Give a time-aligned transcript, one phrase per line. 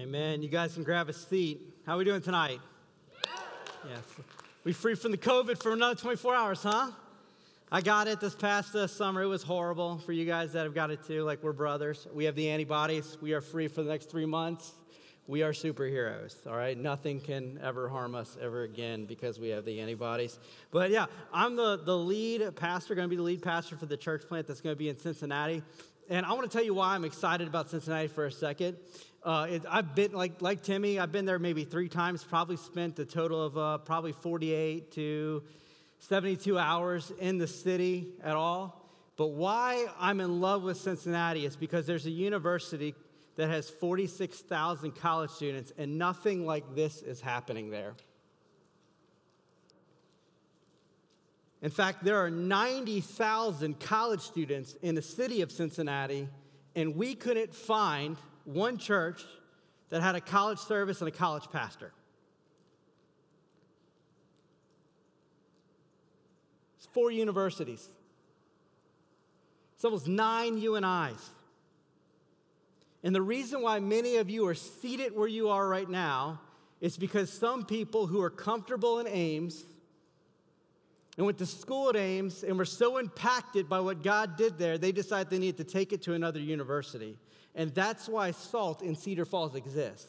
[0.00, 0.42] Amen.
[0.42, 1.60] You guys can grab a seat.
[1.86, 2.58] How are we doing tonight?
[3.88, 3.96] Yeah.
[4.64, 6.90] We free from the COVID for another 24 hours, huh?
[7.70, 9.22] I got it this past uh, summer.
[9.22, 11.22] It was horrible for you guys that have got it too.
[11.22, 12.08] Like we're brothers.
[12.12, 13.18] We have the antibodies.
[13.20, 14.72] We are free for the next three months.
[15.28, 16.76] We are superheroes, all right?
[16.76, 20.40] Nothing can ever harm us ever again because we have the antibodies.
[20.72, 23.96] But yeah, I'm the, the lead pastor, going to be the lead pastor for the
[23.96, 25.62] church plant that's going to be in Cincinnati.
[26.10, 28.76] And I want to tell you why I'm excited about Cincinnati for a second.
[29.22, 32.98] Uh, it, I've been, like, like Timmy, I've been there maybe three times, probably spent
[32.98, 35.42] a total of uh, probably 48 to
[36.00, 38.86] 72 hours in the city at all.
[39.16, 42.94] But why I'm in love with Cincinnati is because there's a university
[43.36, 47.94] that has 46,000 college students, and nothing like this is happening there.
[51.64, 56.28] In fact, there are 90,000 college students in the city of Cincinnati,
[56.76, 59.24] and we couldn't find one church
[59.88, 61.90] that had a college service and a college pastor.
[66.76, 67.88] It's four universities.
[69.76, 71.30] It's almost nine UNIs.
[73.02, 76.42] And the reason why many of you are seated where you are right now
[76.82, 79.64] is because some people who are comfortable in Ames
[81.16, 84.78] and went to school at Ames and were so impacted by what God did there,
[84.78, 87.16] they decided they needed to take it to another university.
[87.54, 90.08] And that's why SALT in Cedar Falls exists.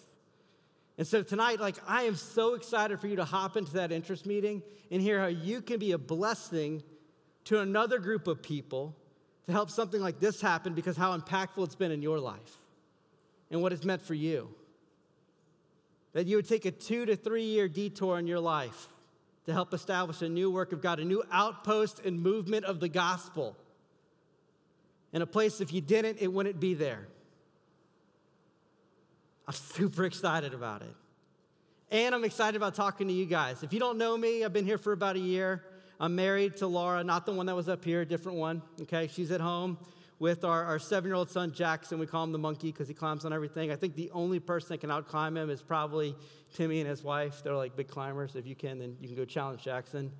[0.97, 4.25] And so tonight, like, I am so excited for you to hop into that interest
[4.25, 6.81] meeting and hear how you can be a blessing
[7.45, 8.95] to another group of people
[9.45, 12.57] to help something like this happen because how impactful it's been in your life
[13.51, 14.49] and what it's meant for you.
[16.13, 18.87] That you would take a two to three year detour in your life
[19.45, 22.89] to help establish a new work of God, a new outpost and movement of the
[22.89, 23.55] gospel.
[25.13, 27.07] In a place, if you didn't, it wouldn't be there.
[29.47, 30.95] I'm super excited about it.
[31.91, 33.61] And I'm excited about talking to you guys.
[33.61, 35.63] If you don't know me, I've been here for about a year.
[35.99, 38.61] I'm married to Laura, not the one that was up here, a different one.
[38.81, 39.77] Okay, she's at home
[40.19, 41.99] with our, our seven year old son Jackson.
[41.99, 43.71] We call him the monkey because he climbs on everything.
[43.71, 46.15] I think the only person that can outclimb him is probably
[46.53, 47.43] Timmy and his wife.
[47.43, 48.35] They're like big climbers.
[48.35, 50.11] If you can, then you can go challenge Jackson.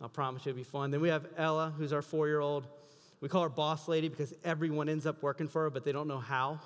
[0.00, 0.90] I promise you it'll be fun.
[0.90, 2.66] Then we have Ella, who's our four year old.
[3.20, 6.08] We call her boss lady because everyone ends up working for her, but they don't
[6.08, 6.60] know how.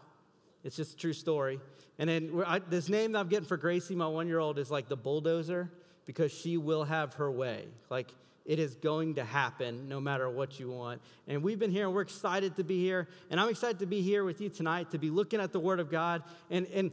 [0.65, 1.61] It's just a true story.
[1.99, 4.71] And then I, this name that I'm getting for Gracie, my one year old, is
[4.71, 5.71] like the bulldozer
[6.07, 7.67] because she will have her way.
[7.91, 8.09] Like
[8.47, 11.03] it is going to happen no matter what you want.
[11.27, 13.09] And we've been here and we're excited to be here.
[13.31, 15.81] And I'm excited to be here with you tonight to be looking at the Word
[15.81, 16.93] of God and, and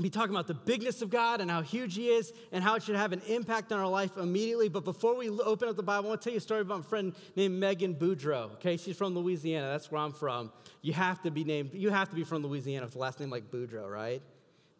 [0.00, 2.82] be talking about the bigness of God and how huge He is and how it
[2.82, 4.68] should have an impact on our life immediately.
[4.68, 6.80] But before we open up the Bible, I want to tell you a story about
[6.80, 8.52] a friend named Megan Boudreau.
[8.54, 9.68] Okay, she's from Louisiana.
[9.68, 10.50] That's where I'm from.
[10.82, 13.30] You have to be named, you have to be from Louisiana with a last name
[13.30, 14.20] like Boudreau, right?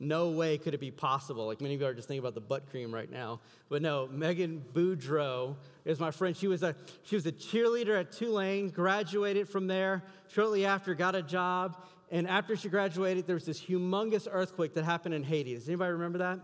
[0.01, 1.47] No way could it be possible.
[1.47, 3.41] Like many of you are just thinking about the butt cream right now.
[3.69, 6.37] But no, Megan Boudreau is my friend.
[6.37, 6.75] She was a,
[7.05, 10.03] she was a cheerleader at Tulane, graduated from there.
[10.29, 11.77] Shortly after, got a job.
[12.11, 15.55] And after she graduated, there was this humongous earthquake that happened in Haiti.
[15.55, 16.41] Does anybody remember that?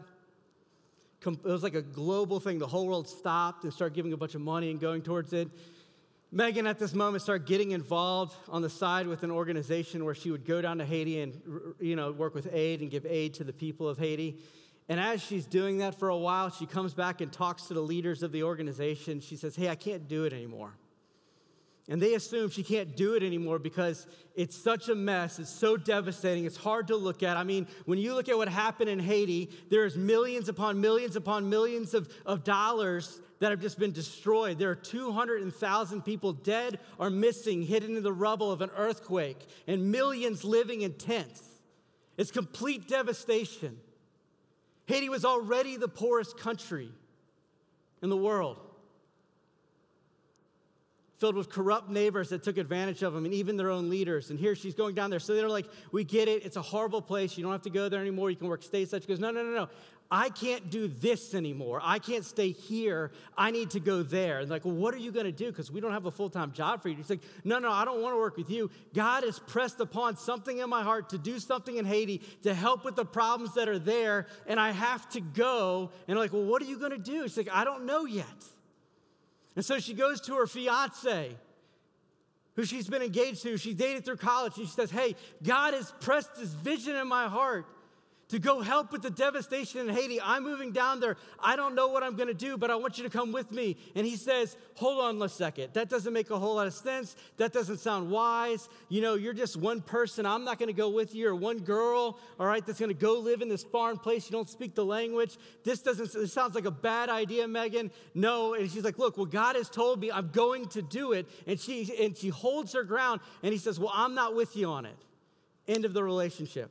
[1.27, 2.59] It was like a global thing.
[2.59, 5.49] The whole world stopped and started giving a bunch of money and going towards it.
[6.33, 10.31] Megan, at this moment, started getting involved on the side with an organization where she
[10.31, 11.41] would go down to Haiti and
[11.81, 14.39] you know, work with aid and give aid to the people of Haiti.
[14.89, 17.81] And as she's doing that for a while, she comes back and talks to the
[17.81, 19.21] leaders of the organization.
[19.21, 20.73] She says, Hey, I can't do it anymore.
[21.89, 25.41] And they assume she can't do it anymore because it's such a mess.
[25.41, 26.45] It's so devastating.
[26.45, 27.37] It's hard to look at.
[27.37, 31.51] I mean, when you look at what happened in Haiti, there's millions upon millions upon
[31.51, 34.59] millions of, of dollars that have just been destroyed.
[34.59, 39.91] There are 200,000 people dead or missing, hidden in the rubble of an earthquake, and
[39.91, 41.43] millions living in tents.
[42.17, 43.78] It's complete devastation.
[44.87, 46.91] Haiti was already the poorest country
[48.03, 48.59] in the world
[51.21, 54.31] filled with corrupt neighbors that took advantage of them and even their own leaders.
[54.31, 55.21] And here she's going down there.
[55.21, 56.45] So they're like, We get it.
[56.47, 57.37] It's a horrible place.
[57.37, 58.31] You don't have to go there anymore.
[58.31, 59.03] You can work stateside.
[59.03, 59.69] She goes, No, no, no, no.
[60.12, 61.80] I can't do this anymore.
[61.84, 63.12] I can't stay here.
[63.39, 64.41] I need to go there.
[64.41, 65.47] And like, well, what are you going to do?
[65.47, 66.97] Because we don't have a full time job for you.
[66.97, 68.71] He's like, no, no, I don't want to work with you.
[68.92, 72.84] God has pressed upon something in my heart to do something in Haiti to help
[72.84, 74.27] with the problems that are there.
[74.48, 75.92] And I have to go.
[76.09, 77.22] And like, well, what are you going to do?
[77.28, 78.27] She's like, I don't know yet.
[79.54, 81.36] And so she goes to her fiance,
[82.56, 85.92] who she's been engaged to, she dated through college, and she says, Hey, God has
[86.01, 87.66] pressed this vision in my heart
[88.30, 90.21] to go help with the devastation in Haiti.
[90.21, 91.16] I'm moving down there.
[91.41, 93.50] I don't know what I'm going to do, but I want you to come with
[93.50, 93.77] me.
[93.94, 95.74] And he says, Hold on a second.
[95.74, 97.16] That doesn't make a whole lot of sense.
[97.36, 98.68] That doesn't sound wise.
[98.88, 100.27] You know, you're just one person.
[100.27, 102.94] I'm not going to go with you, or one girl, all right, that's going to
[102.94, 104.27] go live in this foreign place.
[104.27, 105.36] You don't speak the language.
[105.65, 107.91] This doesn't, this sounds like a bad idea, Megan.
[108.15, 108.54] No.
[108.54, 111.28] And she's like, Look, well, God has told me I'm going to do it.
[111.47, 113.21] And she, and she holds her ground.
[113.42, 114.97] And he says, Well, I'm not with you on it.
[115.66, 116.71] End of the relationship.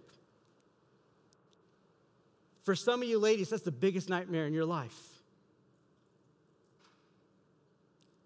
[2.63, 4.97] For some of you ladies, that's the biggest nightmare in your life.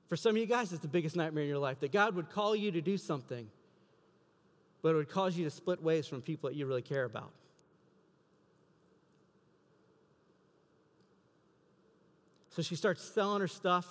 [0.09, 2.30] For some of you guys, it's the biggest nightmare in your life that God would
[2.30, 3.47] call you to do something,
[4.81, 7.31] but it would cause you to split ways from people that you really care about.
[12.50, 13.88] So she starts selling her stuff.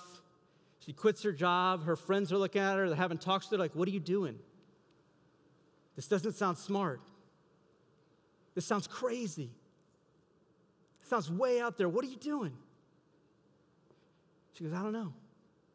[0.79, 1.83] She quits her job.
[1.83, 2.87] Her friends are looking at her.
[2.87, 4.39] They're having talks to her like, What are you doing?
[5.95, 7.01] This doesn't sound smart.
[8.55, 9.49] This sounds crazy.
[11.03, 11.89] Sounds way out there.
[11.89, 12.53] What are you doing?
[14.53, 15.13] She goes, I don't know.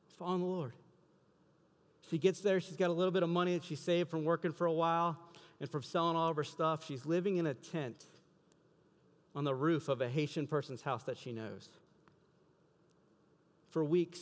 [0.06, 0.72] It's Following the Lord.
[2.10, 2.60] She gets there.
[2.60, 5.18] She's got a little bit of money that she saved from working for a while
[5.60, 6.86] and from selling all of her stuff.
[6.86, 8.04] She's living in a tent
[9.34, 11.68] on the roof of a Haitian person's house that she knows.
[13.70, 14.20] For weeks,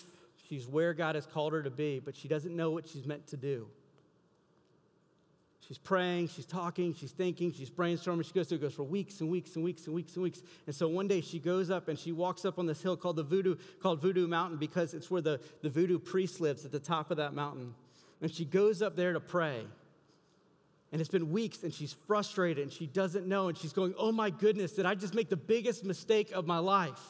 [0.48, 3.28] she's where God has called her to be, but she doesn't know what she's meant
[3.28, 3.68] to do.
[5.66, 8.24] She's praying, she's talking, she's thinking, she's brainstorming.
[8.24, 10.42] She goes through, it goes for weeks and weeks and weeks and weeks and weeks.
[10.66, 13.16] And so one day she goes up and she walks up on this hill called
[13.16, 16.78] the Voodoo, called Voodoo Mountain because it's where the, the voodoo priest lives at the
[16.78, 17.74] top of that mountain.
[18.22, 19.66] And she goes up there to pray.
[20.92, 23.48] And it's been weeks and she's frustrated and she doesn't know.
[23.48, 26.58] And she's going, Oh my goodness, did I just make the biggest mistake of my
[26.58, 27.02] life?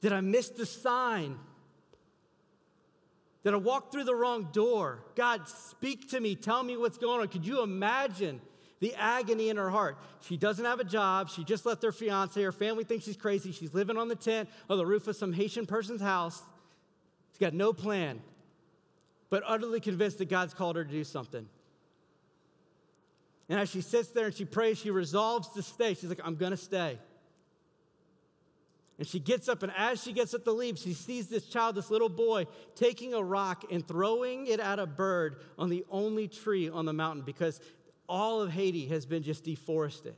[0.00, 1.38] Did I miss the sign?
[3.44, 5.04] That I walked through the wrong door.
[5.14, 6.34] God, speak to me.
[6.34, 7.28] Tell me what's going on.
[7.28, 8.40] Could you imagine
[8.80, 9.96] the agony in her heart?
[10.20, 11.30] She doesn't have a job.
[11.30, 12.42] She just left her fiance.
[12.42, 13.52] Her family thinks she's crazy.
[13.52, 16.42] She's living on the tent or the roof of some Haitian person's house.
[17.30, 18.20] She's got no plan,
[19.30, 21.48] but utterly convinced that God's called her to do something.
[23.48, 25.94] And as she sits there and she prays, she resolves to stay.
[25.94, 26.98] She's like, I'm going to stay.
[28.98, 31.76] And she gets up, and as she gets up to leave, she sees this child,
[31.76, 36.26] this little boy, taking a rock and throwing it at a bird on the only
[36.26, 37.60] tree on the mountain because
[38.08, 40.16] all of Haiti has been just deforested.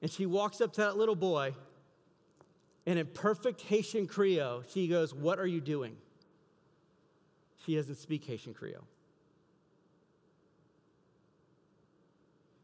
[0.00, 1.54] And she walks up to that little boy,
[2.86, 5.96] and in perfect Haitian Creole, she goes, What are you doing?
[7.66, 8.84] She doesn't speak Haitian Creole.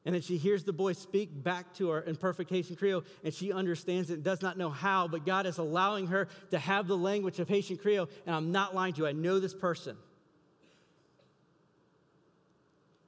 [0.05, 3.33] And then she hears the boy speak back to her in perfect Haitian Creole, and
[3.33, 6.87] she understands it and does not know how, but God is allowing her to have
[6.87, 8.09] the language of Haitian Creole.
[8.27, 9.97] And I'm not lying to you, I know this person.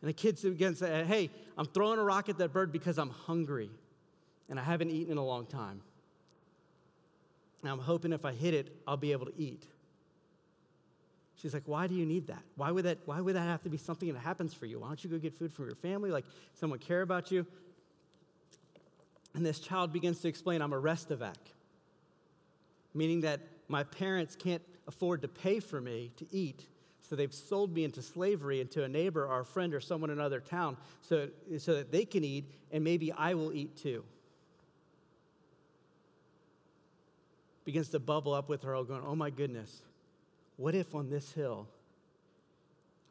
[0.00, 3.10] And the kids to say, Hey, I'm throwing a rock at that bird because I'm
[3.10, 3.70] hungry
[4.48, 5.82] and I haven't eaten in a long time.
[7.62, 9.66] And I'm hoping if I hit it, I'll be able to eat.
[11.36, 12.42] She's like, why do you need that?
[12.56, 14.80] Why would that, why would that have to be something that happens for you?
[14.80, 16.10] Why don't you go get food from your family?
[16.10, 16.24] Like
[16.54, 17.46] someone care about you?
[19.34, 21.34] And this child begins to explain, I'm a restavek,
[22.94, 26.64] meaning that my parents can't afford to pay for me to eat.
[27.02, 30.18] So they've sold me into slavery into a neighbor or a friend or someone in
[30.18, 31.28] another town so,
[31.58, 34.04] so that they can eat and maybe I will eat too.
[37.64, 39.82] Begins to bubble up with her, all going, Oh my goodness,
[40.56, 41.66] what if on this hill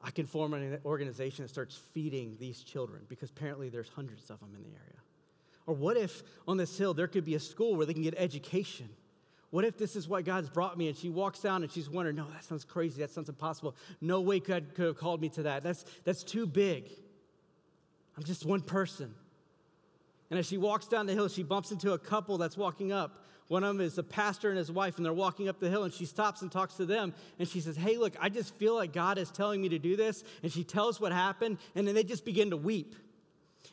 [0.03, 4.39] I can form an organization that starts feeding these children because apparently there's hundreds of
[4.39, 4.99] them in the area?
[5.67, 8.15] Or what if on this hill there could be a school where they can get
[8.17, 8.89] education?
[9.49, 10.89] What if this is what God's brought me?
[10.89, 13.01] And she walks down and she's wondering, no, that sounds crazy.
[13.01, 13.75] That sounds impossible.
[14.01, 15.63] No way God could have called me to that.
[15.63, 16.89] That's, that's too big.
[18.17, 19.13] I'm just one person.
[20.29, 23.23] And as she walks down the hill, she bumps into a couple that's walking up.
[23.47, 25.83] One of them is a pastor and his wife, and they're walking up the hill,
[25.83, 27.13] and she stops and talks to them.
[27.37, 29.95] And she says, Hey, look, I just feel like God is telling me to do
[29.95, 30.23] this.
[30.41, 32.95] And she tells what happened, and then they just begin to weep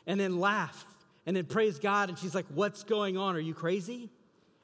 [0.05, 0.85] and then laugh
[1.25, 2.09] and then praise God.
[2.09, 3.35] And she's like, What's going on?
[3.35, 4.09] Are you crazy?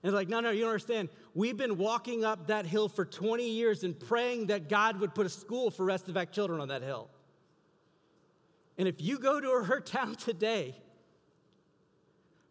[0.03, 1.09] And they're like, No, no, you don't understand.
[1.33, 5.25] We've been walking up that hill for 20 years and praying that God would put
[5.25, 7.09] a school for Restavek children on that hill.
[8.77, 10.75] And if you go to her town today,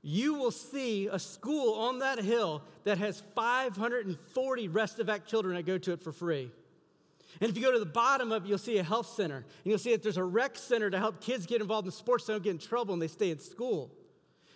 [0.02, 5.78] you will see a school on that hill that has 540 Restavek children that go
[5.78, 6.50] to it for free.
[7.40, 9.36] And if you go to the bottom of it, you'll see a health center.
[9.36, 12.24] And you'll see that there's a rec center to help kids get involved in sports
[12.24, 13.90] so they don't get in trouble and they stay in school.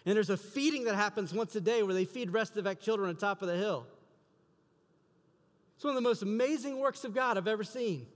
[0.04, 3.16] And there's a feeding that happens once a day where they feed Restavek children on
[3.16, 3.86] top of the hill.
[5.76, 8.06] It's one of the most amazing works of God I've ever seen.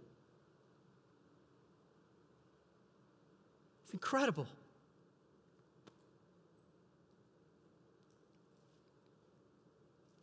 [3.84, 4.46] It's incredible.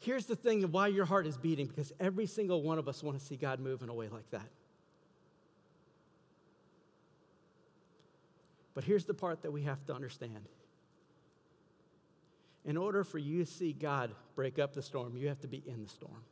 [0.03, 3.17] Here's the thing why your heart is beating because every single one of us want
[3.17, 4.47] to see God move in a way like that.
[8.73, 10.47] But here's the part that we have to understand.
[12.65, 15.61] In order for you to see God break up the storm, you have to be
[15.65, 16.23] in the storm.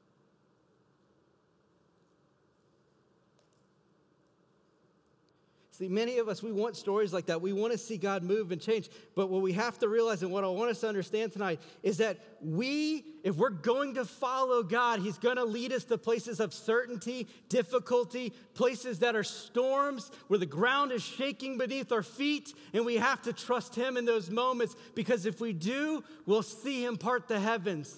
[5.82, 7.42] See, many of us, we want stories like that.
[7.42, 8.88] We want to see God move and change.
[9.16, 11.98] But what we have to realize, and what I want us to understand tonight, is
[11.98, 16.40] that we, if we're going to follow God, He's going to lead us to places
[16.40, 22.54] of certainty, difficulty, places that are storms, where the ground is shaking beneath our feet,
[22.74, 26.86] and we have to trust Him in those moments because if we do, we'll see
[26.86, 27.98] Him part the heavens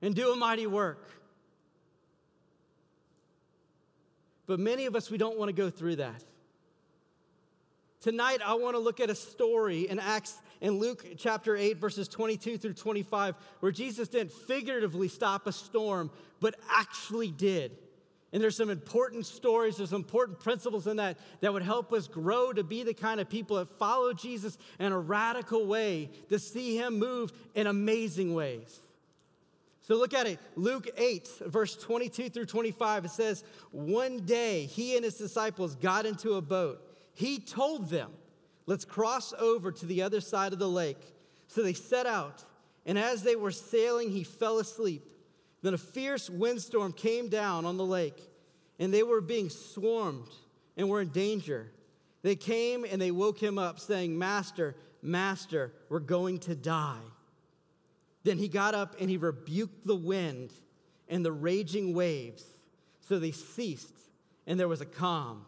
[0.00, 1.10] and do a mighty work.
[4.46, 6.22] But many of us, we don't want to go through that.
[8.00, 12.08] Tonight, I want to look at a story in Acts in Luke chapter 8, verses
[12.08, 16.10] 22 through 25, where Jesus didn't figuratively stop a storm,
[16.40, 17.72] but actually did.
[18.32, 22.52] And there's some important stories, there's important principles in that that would help us grow
[22.52, 26.76] to be the kind of people that follow Jesus in a radical way, to see
[26.76, 28.78] him move in amazing ways.
[29.82, 30.38] So look at it.
[30.56, 36.04] Luke 8, verse 22 through 25, it says, One day he and his disciples got
[36.04, 36.85] into a boat
[37.16, 38.10] he told them,
[38.66, 41.00] Let's cross over to the other side of the lake.
[41.46, 42.44] So they set out,
[42.84, 45.08] and as they were sailing, he fell asleep.
[45.62, 48.20] Then a fierce windstorm came down on the lake,
[48.78, 50.28] and they were being swarmed
[50.76, 51.70] and were in danger.
[52.22, 56.98] They came and they woke him up, saying, Master, Master, we're going to die.
[58.24, 60.52] Then he got up and he rebuked the wind
[61.08, 62.44] and the raging waves.
[63.08, 63.94] So they ceased,
[64.48, 65.46] and there was a calm.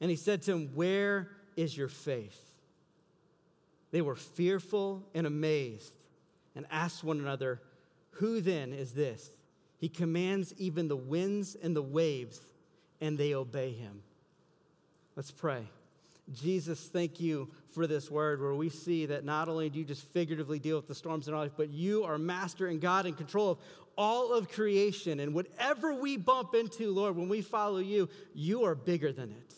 [0.00, 2.40] And he said to him, Where is your faith?
[3.90, 5.92] They were fearful and amazed
[6.54, 7.60] and asked one another,
[8.12, 9.30] Who then is this?
[9.78, 12.40] He commands even the winds and the waves,
[13.00, 14.02] and they obey him.
[15.14, 15.68] Let's pray.
[16.32, 20.06] Jesus, thank you for this word where we see that not only do you just
[20.08, 23.14] figuratively deal with the storms in our life, but you are master and God in
[23.14, 23.58] control of
[23.96, 25.20] all of creation.
[25.20, 29.54] And whatever we bump into, Lord, when we follow you, you are bigger than it.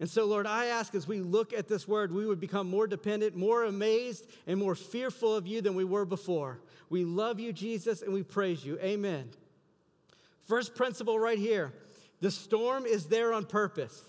[0.00, 2.86] And so, Lord, I ask as we look at this word, we would become more
[2.86, 6.58] dependent, more amazed, and more fearful of you than we were before.
[6.88, 8.78] We love you, Jesus, and we praise you.
[8.80, 9.28] Amen.
[10.48, 11.72] First principle right here
[12.20, 14.02] the storm is there on purpose.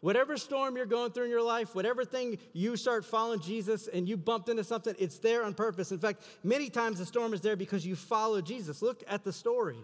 [0.00, 4.06] Whatever storm you're going through in your life, whatever thing you start following Jesus and
[4.06, 5.92] you bumped into something, it's there on purpose.
[5.92, 8.82] In fact, many times the storm is there because you follow Jesus.
[8.82, 9.78] Look at the story.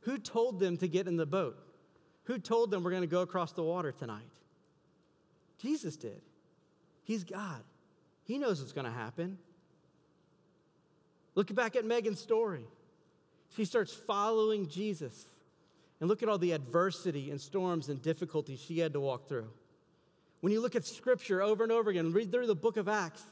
[0.00, 1.58] Who told them to get in the boat?
[2.24, 4.28] Who told them we're going to go across the water tonight?
[5.58, 6.20] Jesus did.
[7.04, 7.62] He's God.
[8.24, 9.38] He knows what's going to happen.
[11.34, 12.64] Look back at Megan's story.
[13.56, 15.24] She starts following Jesus.
[16.00, 19.48] And look at all the adversity and storms and difficulties she had to walk through.
[20.40, 23.22] When you look at scripture over and over again, read through the book of Acts,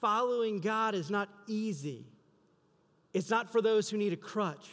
[0.00, 2.04] following God is not easy.
[3.12, 4.68] It's not for those who need a crutch.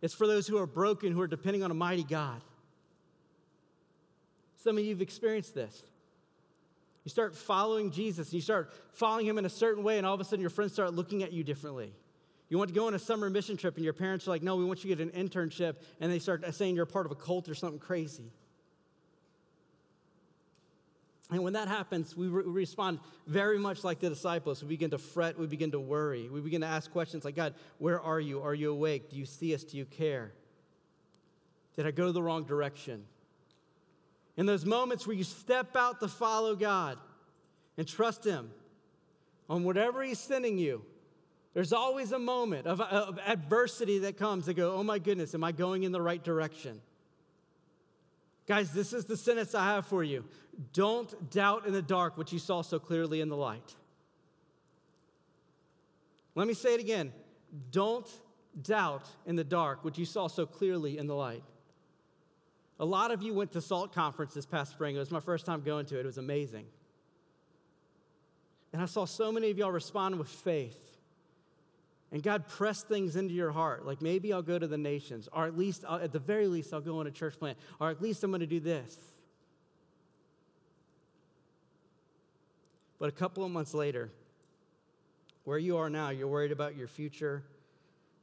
[0.00, 2.40] It's for those who are broken, who are depending on a mighty God.
[4.62, 5.82] Some of you have experienced this.
[7.04, 10.14] You start following Jesus, and you start following him in a certain way, and all
[10.14, 11.92] of a sudden your friends start looking at you differently.
[12.48, 14.56] You want to go on a summer mission trip, and your parents are like, No,
[14.56, 17.14] we want you to get an internship, and they start saying you're part of a
[17.14, 18.30] cult or something crazy.
[21.30, 24.62] And when that happens, we, re- respond very much like the disciples.
[24.62, 27.54] We begin to fret, we begin to worry, we begin to ask questions like, God,
[27.78, 28.42] where are you?
[28.42, 29.10] Are you awake?
[29.10, 29.62] Do you see us?
[29.64, 30.32] Do you care?
[31.76, 33.04] Did I go the wrong direction?
[34.36, 36.98] In those moments where you step out to follow God
[37.76, 38.50] and trust Him
[39.50, 40.82] on whatever He's sending you,
[41.54, 45.44] there's always a moment of, of adversity that comes to go, oh my goodness, am
[45.44, 46.80] I going in the right direction?
[48.48, 50.24] Guys, this is the sentence I have for you.
[50.72, 53.76] Don't doubt in the dark what you saw so clearly in the light.
[56.34, 57.12] Let me say it again.
[57.70, 58.08] Don't
[58.62, 61.42] doubt in the dark what you saw so clearly in the light.
[62.80, 64.96] A lot of you went to SALT conference this past spring.
[64.96, 66.00] It was my first time going to it.
[66.00, 66.64] It was amazing.
[68.72, 70.87] And I saw so many of y'all respond with faith.
[72.10, 75.44] And God pressed things into your heart, like maybe I'll go to the nations, or
[75.44, 78.00] at least, uh, at the very least, I'll go on a church plant, or at
[78.00, 78.96] least I'm going to do this.
[82.98, 84.10] But a couple of months later,
[85.44, 87.42] where you are now, you're worried about your future,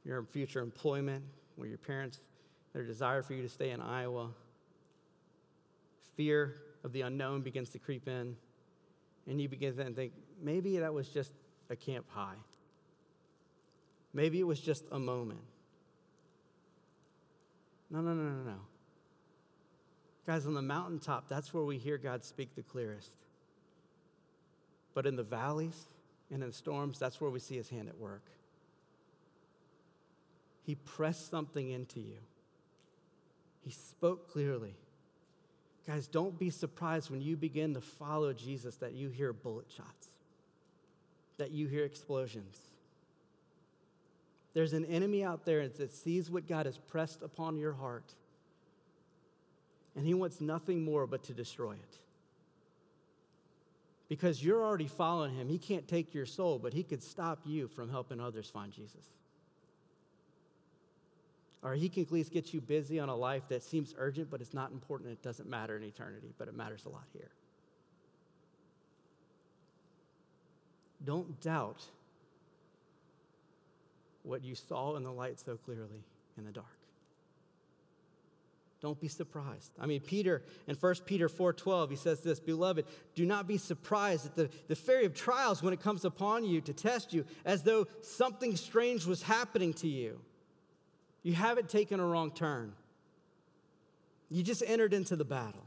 [0.04, 1.24] your future employment,
[1.54, 2.20] where your parents,
[2.72, 4.30] their desire for you to stay in Iowa.
[6.16, 8.36] Fear of the unknown begins to creep in,
[9.28, 10.12] and you begin to think,
[10.42, 11.32] maybe that was just
[11.70, 12.36] a camp high.
[14.16, 15.42] Maybe it was just a moment.
[17.90, 18.56] No, no, no, no, no.
[20.26, 23.10] Guys, on the mountaintop, that's where we hear God speak the clearest.
[24.94, 25.84] But in the valleys
[26.30, 28.22] and in storms, that's where we see his hand at work.
[30.62, 32.16] He pressed something into you,
[33.60, 34.76] he spoke clearly.
[35.86, 40.08] Guys, don't be surprised when you begin to follow Jesus that you hear bullet shots,
[41.36, 42.58] that you hear explosions.
[44.56, 48.14] There's an enemy out there that sees what God has pressed upon your heart,
[49.94, 51.98] and he wants nothing more but to destroy it.
[54.08, 55.50] Because you're already following him.
[55.50, 59.04] He can't take your soul, but he could stop you from helping others find Jesus.
[61.62, 64.40] Or he can at least get you busy on a life that seems urgent, but
[64.40, 65.10] it's not important.
[65.10, 67.28] It doesn't matter in eternity, but it matters a lot here.
[71.04, 71.84] Don't doubt
[74.26, 76.04] what you saw in the light so clearly
[76.36, 76.66] in the dark.
[78.80, 79.72] Don't be surprised.
[79.80, 84.26] I mean, Peter in 1 Peter 4:12, he says this, beloved, do not be surprised
[84.26, 87.62] at the, the fairy of trials when it comes upon you to test you, as
[87.62, 90.20] though something strange was happening to you.
[91.22, 92.74] You haven't taken a wrong turn.
[94.28, 95.64] You just entered into the battle.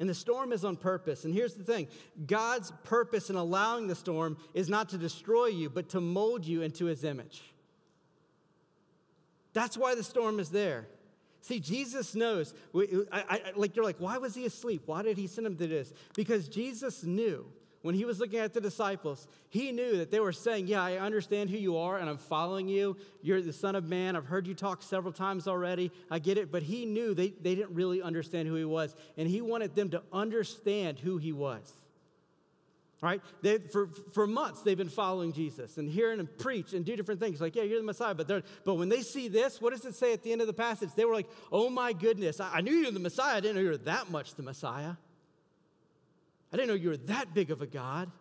[0.00, 1.24] And the storm is on purpose.
[1.24, 1.88] And here's the thing
[2.26, 6.62] God's purpose in allowing the storm is not to destroy you, but to mold you
[6.62, 7.42] into his image.
[9.52, 10.88] That's why the storm is there.
[11.40, 12.54] See, Jesus knows.
[12.74, 14.82] I, I, like you're like, why was he asleep?
[14.86, 15.92] Why did he send him to this?
[16.14, 17.46] Because Jesus knew
[17.84, 20.96] when he was looking at the disciples, he knew that they were saying, Yeah, I
[20.96, 22.96] understand who you are and I'm following you.
[23.20, 24.16] You're the Son of Man.
[24.16, 25.92] I've heard you talk several times already.
[26.10, 26.50] I get it.
[26.50, 28.96] But he knew they, they didn't really understand who he was.
[29.18, 31.70] And he wanted them to understand who he was.
[33.02, 33.20] Right?
[33.42, 37.20] They, for, for months, they've been following Jesus and hearing him preach and do different
[37.20, 37.38] things.
[37.38, 38.14] Like, yeah, you're the Messiah.
[38.14, 40.54] But, but when they see this, what does it say at the end of the
[40.54, 40.88] passage?
[40.96, 43.36] They were like, oh my goodness, I, I knew you were the Messiah.
[43.36, 44.92] I didn't know you were that much the Messiah.
[46.54, 48.12] I didn't know you were that big of a God.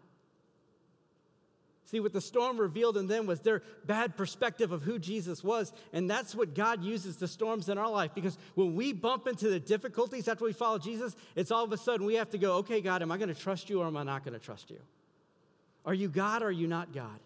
[1.86, 5.72] See, what the storm revealed in them was their bad perspective of who Jesus was.
[5.94, 8.10] And that's what God uses the storms in our life.
[8.16, 11.78] Because when we bump into the difficulties after we follow Jesus, it's all of a
[11.78, 13.96] sudden we have to go, okay, God, am I going to trust you or am
[13.96, 14.80] I not going to trust you?
[15.86, 17.20] Are you God or are you not God?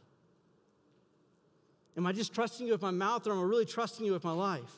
[1.95, 4.25] Am I just trusting you with my mouth or am I really trusting you with
[4.25, 4.75] my life?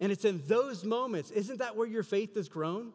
[0.00, 2.92] And it's in those moments, isn't that where your faith has grown?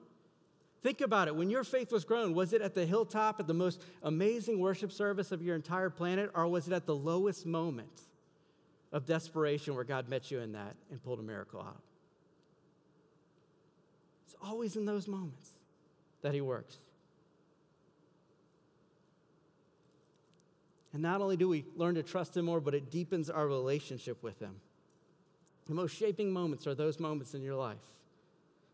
[0.83, 1.35] Think about it.
[1.35, 4.91] When your faith was grown, was it at the hilltop at the most amazing worship
[4.91, 8.01] service of your entire planet, or was it at the lowest moment
[8.91, 11.81] of desperation where God met you in that and pulled a miracle out?
[14.25, 15.49] It's always in those moments
[16.21, 16.77] that He works.
[20.93, 24.21] And not only do we learn to trust Him more, but it deepens our relationship
[24.21, 24.55] with Him.
[25.67, 27.77] The most shaping moments are those moments in your life.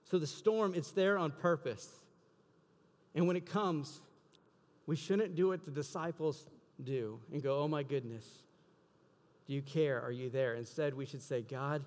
[0.10, 1.90] So the storm, it's there on purpose.
[3.16, 4.02] And when it comes,
[4.86, 6.50] we shouldn't do what the disciples
[6.84, 8.26] do and go, oh my goodness,
[9.48, 10.02] do you care?
[10.02, 10.56] Are you there?
[10.56, 11.84] Instead, we should say, God,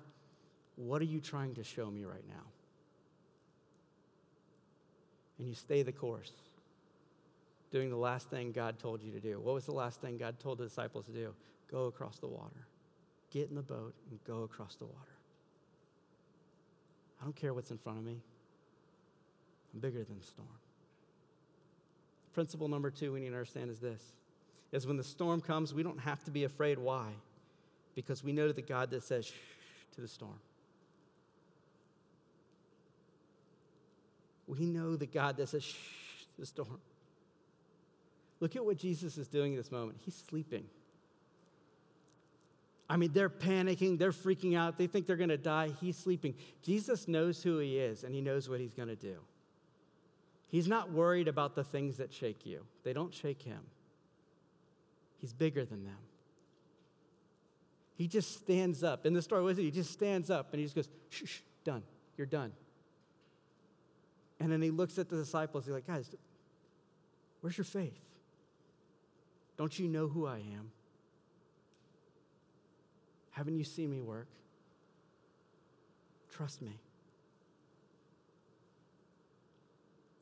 [0.75, 2.43] what are you trying to show me right now?
[5.39, 6.31] And you stay the course,
[7.71, 9.39] doing the last thing God told you to do.
[9.39, 11.33] What was the last thing God told the disciples to do?
[11.69, 12.67] Go across the water.
[13.31, 15.16] Get in the boat and go across the water.
[17.19, 18.17] I don't care what's in front of me.
[19.73, 20.47] I'm bigger than the storm.
[22.33, 24.01] Principle number two we need to understand is this
[24.71, 26.77] is when the storm comes, we don't have to be afraid.
[26.77, 27.07] Why?
[27.95, 29.31] Because we know the God that says shh
[29.95, 30.39] to the storm.
[34.45, 35.73] We know the God that says shh
[36.35, 36.79] to the storm.
[38.39, 39.97] Look at what Jesus is doing in this moment.
[40.03, 40.65] He's sleeping.
[42.89, 45.71] I mean, they're panicking, they're freaking out, they think they're going to die.
[45.81, 46.35] He's sleeping.
[46.61, 49.17] Jesus knows who he is, and he knows what he's going to do.
[50.49, 53.59] He's not worried about the things that shake you, they don't shake him.
[55.19, 55.97] He's bigger than them.
[57.95, 59.07] He just stands up.
[59.07, 59.63] In the story, was it?
[59.63, 61.81] He just stands up and he just goes, shh, shh, done.
[62.15, 62.51] You're done.
[64.39, 65.65] And then he looks at the disciples.
[65.65, 66.07] He's like, guys,
[67.41, 67.99] where's your faith?
[69.57, 70.71] Don't you know who I am?
[73.37, 74.29] Haven't you seen me work?
[76.35, 76.79] Trust me.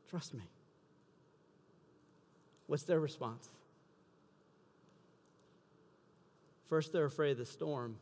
[0.09, 0.43] Trust me.
[2.67, 3.47] What's their response?
[6.67, 7.95] First, they're afraid of the storm,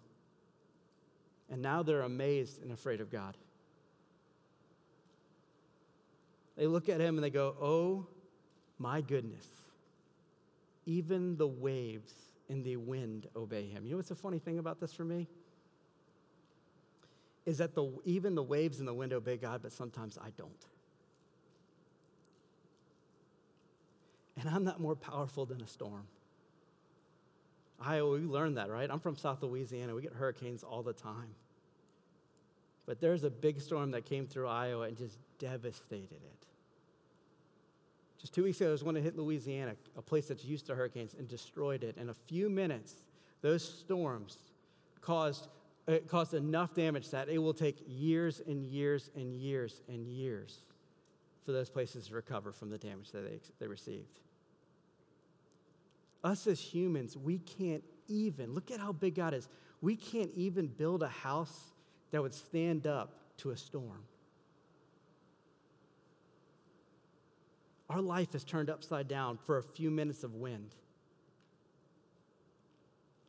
[1.47, 3.37] and now they're amazed and afraid of God.
[6.57, 8.07] They look at him and they go, Oh
[8.79, 9.45] my goodness,
[10.87, 12.13] even the waves
[12.53, 13.83] and the wind obey him.
[13.83, 15.27] You know what's the funny thing about this for me?
[17.45, 20.65] Is that the, even the waves and the wind obey God, but sometimes I don't.
[24.39, 26.05] And I'm not more powerful than a storm.
[27.81, 28.89] Iowa, we learned that, right?
[28.89, 29.95] I'm from South Louisiana.
[29.95, 31.35] We get hurricanes all the time.
[32.85, 36.45] But there's a big storm that came through Iowa and just devastated it.
[38.23, 40.75] Just two weeks ago, there was one that hit Louisiana, a place that's used to
[40.75, 41.97] hurricanes, and destroyed it.
[41.97, 42.95] In a few minutes,
[43.41, 44.37] those storms
[45.01, 45.49] caused,
[45.89, 50.59] uh, caused enough damage that it will take years and years and years and years
[51.45, 54.21] for those places to recover from the damage that they, they received.
[56.23, 59.49] Us as humans, we can't even, look at how big God is,
[59.81, 61.73] we can't even build a house
[62.11, 64.05] that would stand up to a storm.
[67.93, 70.73] Our life is turned upside down for a few minutes of wind.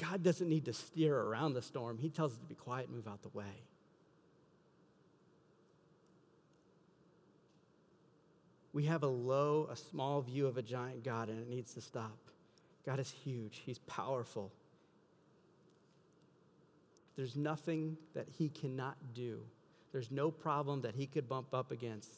[0.01, 2.97] God doesn't need to steer around the storm, He tells us to be quiet and
[2.97, 3.63] move out the way.
[8.73, 11.83] We have a low, a small view of a giant God, and it needs to
[11.83, 12.17] stop.
[12.87, 14.51] God is huge, He's powerful.
[17.17, 19.41] There's nothing that He cannot do,
[19.93, 22.09] there's no problem that He could bump up against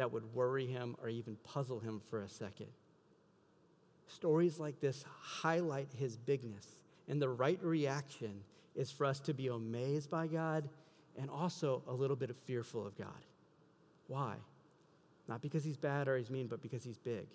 [0.00, 2.68] that would worry Him or even puzzle Him for a second.
[4.08, 6.66] Stories like this highlight His bigness,
[7.06, 8.32] and the right reaction
[8.74, 10.70] is for us to be amazed by God
[11.20, 13.08] and also a little bit of fearful of God.
[14.06, 14.36] Why?
[15.28, 17.26] Not because he's bad or he's mean, but because he's big.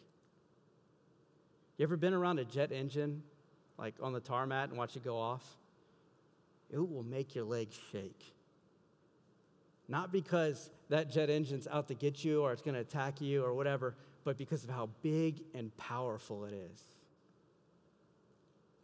[1.78, 3.22] You ever been around a jet engine,
[3.78, 5.46] like on the tarmac, and watch it go off?
[6.72, 8.34] It will make your legs shake.
[9.88, 13.44] Not because that jet engine's out to get you or it's going to attack you
[13.44, 16.82] or whatever, but because of how big and powerful it is.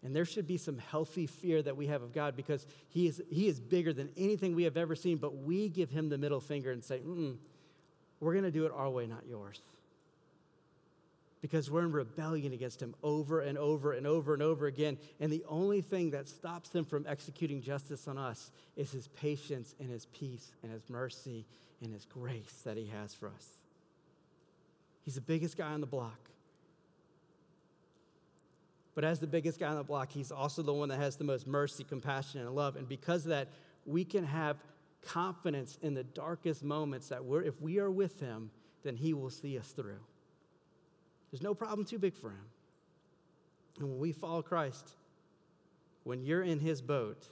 [0.04, 3.22] And there should be some healthy fear that we have of God because he is,
[3.30, 6.40] he is bigger than anything we have ever seen, but we give him the middle
[6.40, 7.02] finger and say,
[8.20, 9.62] we're going to do it our way, not yours
[11.42, 14.98] because we're in rebellion against him over and over and over and over again.
[15.20, 19.76] And the only thing that stops him from executing justice on us is his patience
[19.80, 21.46] and his peace and his mercy
[21.84, 23.48] and his grace that he has for us.
[25.04, 26.30] He's the biggest guy on the block.
[28.94, 31.24] But as the biggest guy on the block, he's also the one that has the
[31.24, 32.76] most mercy, compassion, and love.
[32.76, 33.48] And because of that,
[33.86, 34.58] we can have
[35.02, 38.52] confidence in the darkest moments that we're, if we are with him,
[38.84, 40.00] then he will see us through.
[41.32, 42.46] There's no problem too big for him.
[43.80, 44.92] And when we follow Christ,
[46.04, 47.26] when you're in his boat,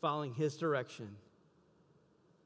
[0.00, 1.08] following his direction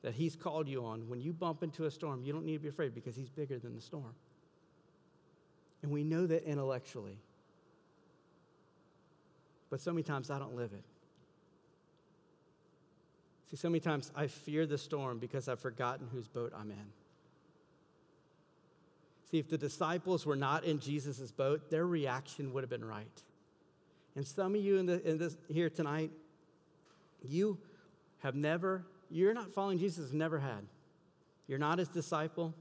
[0.02, 2.59] that he's called you on, when you bump into a storm, you don't need to
[2.59, 4.14] be afraid because he's bigger than the storm.
[5.83, 7.18] And we know that intellectually.
[9.70, 10.85] But so many times I don't live it.
[13.50, 17.01] See, so many times I fear the storm because I've forgotten whose boat I'm in.
[19.33, 23.23] See, if the disciples were not in Jesus' boat, their reaction would have been right.
[24.14, 26.11] And some of you in, the, in this, here tonight,
[27.23, 27.57] you
[28.18, 30.66] have never, you're not following Jesus, never had.
[31.47, 32.53] You're not his disciple.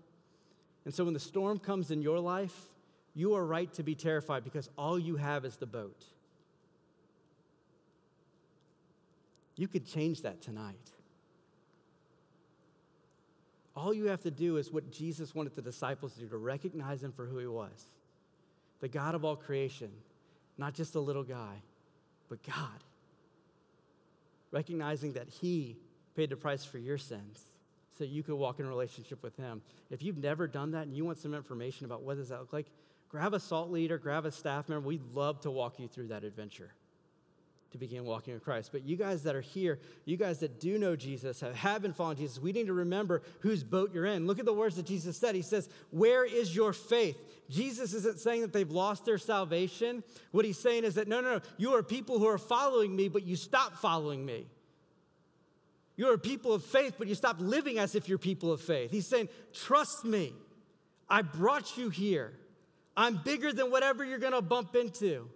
[0.86, 2.70] And so when the storm comes in your life,
[3.14, 6.06] you are right to be terrified because all you have is the boat.
[9.58, 10.90] You could change that tonight.
[13.82, 17.04] All you have to do is what Jesus wanted the disciples to do to recognize
[17.04, 17.88] him for who he was
[18.80, 19.90] the God of all creation,
[20.58, 21.62] not just a little guy,
[22.30, 22.84] but God.
[24.52, 25.78] Recognizing that he
[26.16, 27.44] paid the price for your sins
[27.98, 29.62] so you could walk in relationship with him.
[29.90, 32.54] If you've never done that and you want some information about what does that look
[32.54, 32.68] like,
[33.10, 34.88] grab a salt leader, grab a staff member.
[34.88, 36.72] We'd love to walk you through that adventure
[37.72, 38.72] to begin walking with Christ.
[38.72, 41.94] But you guys that are here, you guys that do know Jesus, have, have been
[41.94, 44.28] following Jesus, we need to remember whose boat you're in.
[44.28, 45.36] Look at the words that Jesus said.
[45.36, 47.18] He says, Where is your faith?
[47.50, 50.04] Jesus isn't saying that they've lost their salvation.
[50.32, 53.08] What he's saying is that, no, no, no, you are people who are following me,
[53.10, 54.48] but you stop following me.
[55.96, 58.92] You are people of faith, but you stop living as if you're people of faith.
[58.92, 60.34] He's saying, Trust me.
[61.10, 62.32] I brought you here.
[62.96, 65.28] I'm bigger than whatever you're going to bump into.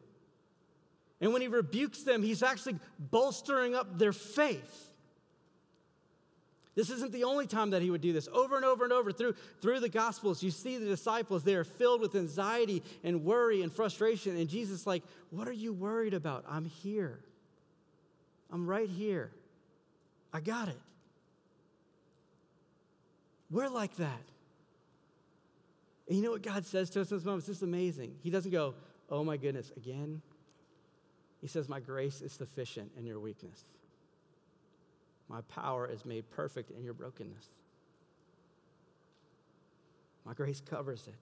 [1.26, 4.92] And when he rebukes them, he's actually bolstering up their faith.
[6.76, 8.28] This isn't the only time that he would do this.
[8.32, 11.64] Over and over and over through, through the Gospels, you see the disciples, they are
[11.64, 14.38] filled with anxiety and worry and frustration.
[14.38, 16.46] And Jesus, like, what are you worried about?
[16.48, 17.22] I'm here.
[18.52, 19.32] I'm right here.
[20.32, 20.80] I got it.
[23.50, 24.22] We're like that.
[26.08, 27.48] And you know what God says to us in those moments?
[27.48, 28.14] This is amazing.
[28.22, 28.76] He doesn't go,
[29.10, 30.22] oh my goodness, again?
[31.46, 33.66] He says, My grace is sufficient in your weakness.
[35.30, 37.50] My power is made perfect in your brokenness.
[40.26, 41.14] My grace covers it.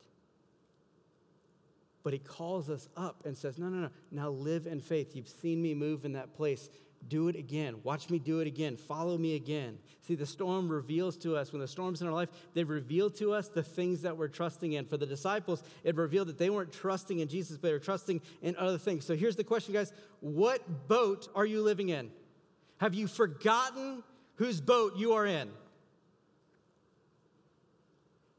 [2.03, 3.89] But he calls us up and says, No, no, no.
[4.12, 5.13] Now live in faith.
[5.13, 6.69] You've seen me move in that place.
[7.09, 7.75] Do it again.
[7.83, 8.77] Watch me do it again.
[8.77, 9.77] Follow me again.
[10.01, 13.33] See, the storm reveals to us, when the storm's in our life, they reveal to
[13.33, 14.85] us the things that we're trusting in.
[14.85, 18.21] For the disciples, it revealed that they weren't trusting in Jesus, but they were trusting
[18.41, 19.05] in other things.
[19.05, 22.11] So here's the question, guys What boat are you living in?
[22.77, 24.03] Have you forgotten
[24.35, 25.49] whose boat you are in?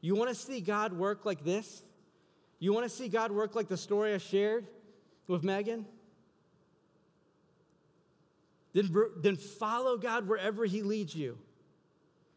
[0.01, 1.83] You want to see God work like this?
[2.59, 4.67] You want to see God work like the story I shared
[5.27, 5.85] with Megan?
[8.75, 11.37] Then, then follow God wherever He leads you.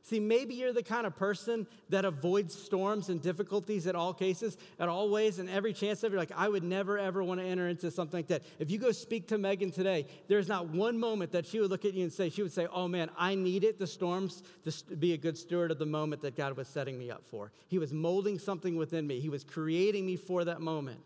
[0.03, 4.57] See, maybe you're the kind of person that avoids storms and difficulties at all cases,
[4.79, 6.17] at all ways, and every chance of it.
[6.17, 8.43] Like, I would never, ever want to enter into something like that.
[8.59, 11.85] If you go speak to Megan today, there's not one moment that she would look
[11.85, 15.13] at you and say, she would say, Oh man, I needed the storms to be
[15.13, 17.51] a good steward of the moment that God was setting me up for.
[17.67, 21.01] He was molding something within me, He was creating me for that moment.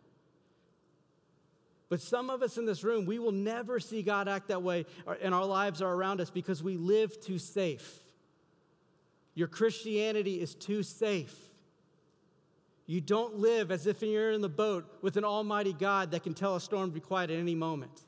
[1.92, 4.86] But some of us in this room, we will never see God act that way,
[5.20, 8.02] and our lives are around us because we live too safe.
[9.34, 11.36] Your Christianity is too safe.
[12.86, 16.32] You don't live as if you're in the boat with an almighty God that can
[16.32, 18.00] tell a storm to be quiet at any moment.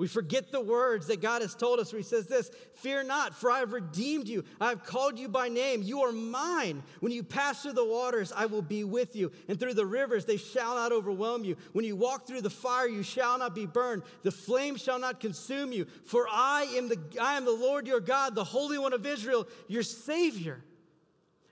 [0.00, 3.34] We forget the words that God has told us where He says this Fear not,
[3.34, 4.46] for I have redeemed you.
[4.58, 5.82] I have called you by name.
[5.82, 6.82] You are mine.
[7.00, 9.30] When you pass through the waters, I will be with you.
[9.46, 11.54] And through the rivers, they shall not overwhelm you.
[11.74, 14.02] When you walk through the fire, you shall not be burned.
[14.22, 15.84] The flame shall not consume you.
[16.06, 19.46] For I am the, I am the Lord your God, the Holy One of Israel,
[19.68, 20.64] your Savior.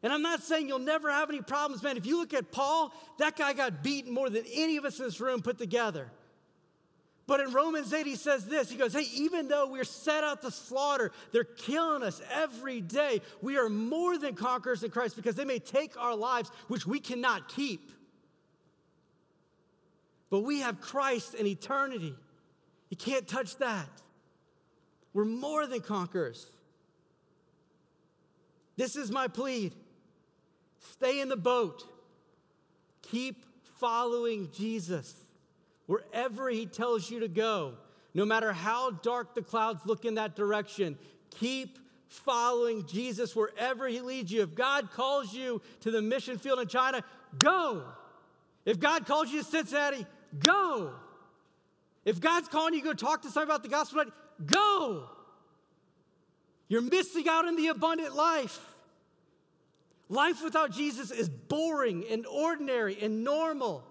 [0.03, 1.99] And I'm not saying you'll never have any problems, man.
[1.99, 5.05] If you look at Paul, that guy got beaten more than any of us in
[5.05, 6.11] this room put together.
[7.29, 10.41] But in Romans 8, he says this He goes, Hey, even though we're set out
[10.43, 13.21] to slaughter, they're killing us every day.
[13.43, 16.99] We are more than conquerors in Christ because they may take our lives, which we
[16.99, 17.93] cannot keep.
[20.31, 22.15] But we have Christ and eternity.
[22.89, 23.89] You can't touch that.
[25.13, 26.47] We're more than conquerors.
[28.77, 29.71] This is my plea
[30.93, 31.85] stay in the boat,
[33.03, 33.45] keep
[33.79, 35.15] following Jesus
[35.89, 37.75] wherever He tells you to go,
[38.15, 40.97] no matter how dark the clouds look in that direction,
[41.31, 44.43] keep following Jesus wherever He leads you.
[44.43, 47.03] If God calls you to the mission field in China,
[47.39, 47.83] go.
[48.65, 50.07] If God calls you to Cincinnati,
[50.39, 50.93] go.
[52.05, 54.05] If God's calling you to go talk to somebody about the gospel,
[54.45, 55.09] go.
[56.69, 58.61] You're missing out on the abundant life.
[60.11, 63.85] Life without Jesus is boring and ordinary and normal.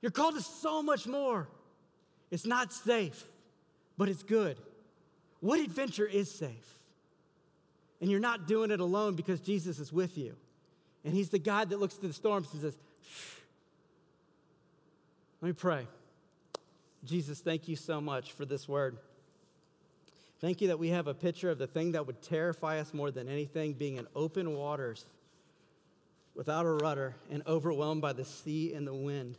[0.00, 1.48] You're called to so much more.
[2.30, 3.24] It's not safe,
[3.96, 4.56] but it's good.
[5.40, 6.78] What adventure is safe?
[8.00, 10.36] And you're not doing it alone because Jesus is with you.
[11.04, 12.76] And He's the God that looks to the storms and says.
[15.40, 15.86] Let me pray.
[17.04, 18.98] Jesus, thank you so much for this word.
[20.40, 23.10] Thank you that we have a picture of the thing that would terrify us more
[23.10, 25.04] than anything being in open waters
[26.34, 29.36] without a rudder and overwhelmed by the sea and the wind.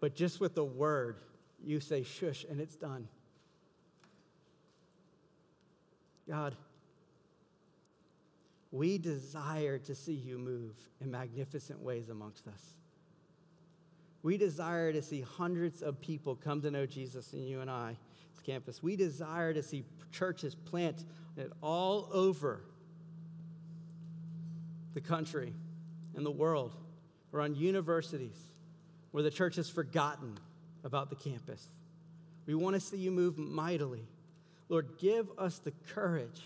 [0.00, 1.16] But just with the word,
[1.64, 3.08] you say shush and it's done.
[6.28, 6.56] God,
[8.72, 12.74] we desire to see you move in magnificent ways amongst us.
[14.22, 17.96] We desire to see hundreds of people come to know Jesus in you and I,
[18.34, 18.82] this campus.
[18.82, 21.04] We desire to see churches plant
[21.36, 22.62] it all over
[24.94, 25.52] the country
[26.16, 26.74] and the world,
[27.32, 28.36] or on universities
[29.16, 30.36] where the church has forgotten
[30.84, 31.70] about the campus.
[32.44, 34.04] We want to see you move mightily.
[34.68, 36.42] Lord, give us the courage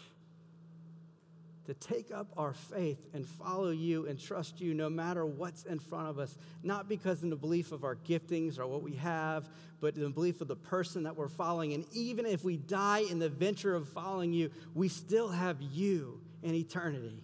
[1.66, 5.80] to take up our faith and follow you and trust you no matter what's in
[5.80, 9.48] front of us, not because in the belief of our giftings or what we have,
[9.80, 11.72] but in the belief of the person that we're following.
[11.72, 16.20] And even if we die in the venture of following you, we still have you
[16.44, 17.20] in eternity.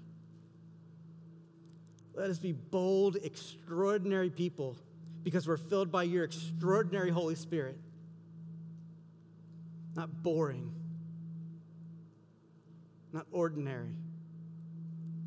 [2.17, 4.77] Let us be bold, extraordinary people
[5.27, 7.77] because we're filled by your extraordinary Holy Spirit.
[9.97, 10.73] Not boring,
[13.13, 13.97] not ordinary,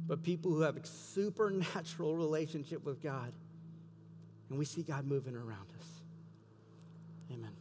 [0.07, 3.33] but people who have a supernatural relationship with God.
[4.49, 5.87] And we see God moving around us.
[7.33, 7.58] Amen.